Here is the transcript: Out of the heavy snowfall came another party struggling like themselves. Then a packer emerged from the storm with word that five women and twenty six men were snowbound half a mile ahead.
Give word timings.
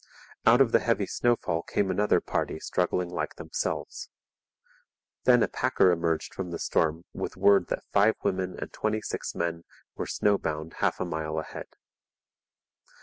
Out 0.47 0.61
of 0.61 0.71
the 0.71 0.79
heavy 0.79 1.05
snowfall 1.05 1.61
came 1.61 1.91
another 1.91 2.19
party 2.19 2.59
struggling 2.59 3.07
like 3.09 3.35
themselves. 3.35 4.09
Then 5.25 5.43
a 5.43 5.47
packer 5.47 5.91
emerged 5.91 6.33
from 6.33 6.49
the 6.49 6.57
storm 6.57 7.05
with 7.13 7.37
word 7.37 7.67
that 7.67 7.85
five 7.93 8.15
women 8.23 8.57
and 8.57 8.73
twenty 8.73 9.01
six 9.03 9.35
men 9.35 9.63
were 9.95 10.07
snowbound 10.07 10.77
half 10.79 10.99
a 10.99 11.05
mile 11.05 11.37
ahead. 11.37 11.67